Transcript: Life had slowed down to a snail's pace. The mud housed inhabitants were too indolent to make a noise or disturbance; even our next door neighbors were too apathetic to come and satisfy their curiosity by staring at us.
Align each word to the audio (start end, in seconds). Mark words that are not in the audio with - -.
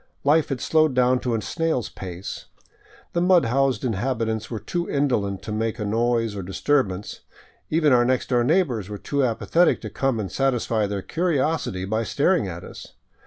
Life 0.23 0.49
had 0.49 0.59
slowed 0.59 0.95
down 0.95 1.19
to 1.19 1.35
a 1.35 1.41
snail's 1.43 1.87
pace. 1.89 2.45
The 3.13 3.21
mud 3.21 3.45
housed 3.45 3.85
inhabitants 3.85 4.49
were 4.49 4.57
too 4.57 4.89
indolent 4.89 5.43
to 5.43 5.51
make 5.51 5.77
a 5.77 5.85
noise 5.85 6.35
or 6.35 6.41
disturbance; 6.41 7.19
even 7.69 7.93
our 7.93 8.03
next 8.03 8.29
door 8.29 8.43
neighbors 8.43 8.89
were 8.89 8.97
too 8.97 9.23
apathetic 9.23 9.79
to 9.81 9.91
come 9.91 10.19
and 10.19 10.31
satisfy 10.31 10.87
their 10.87 11.03
curiosity 11.03 11.85
by 11.85 12.01
staring 12.03 12.47
at 12.47 12.63
us. 12.63 12.93